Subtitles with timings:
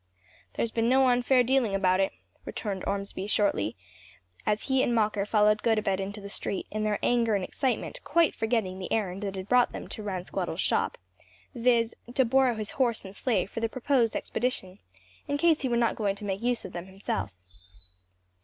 [0.55, 2.11] "There has been no unfair dealing about it,"
[2.43, 3.75] retorted Ormsby, shortly,
[4.47, 8.33] as he and Mocker followed Gotobed into the street; in their anger and excitement quite
[8.33, 10.97] forgetting the errand that had brought them to Ransquattle's shop,
[11.53, 14.79] viz., to borrow his horse and sleigh for the proposed expedition,
[15.27, 17.29] in case he were not going to make use of them himself.